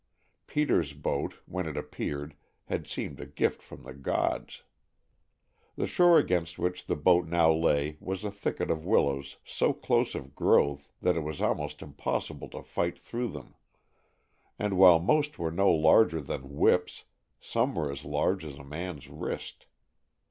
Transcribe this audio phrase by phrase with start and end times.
[0.47, 2.33] Peter's boat, when it appeared,
[2.65, 4.63] had seemed a gift from the gods.
[5.75, 10.15] The shore against which the boat now lay was a thicket of willows so close
[10.15, 13.53] of growth that it was almost impossible to fight through them,
[14.57, 17.03] and while most were no larger than whips
[17.39, 19.67] some were as large as a man's wrist.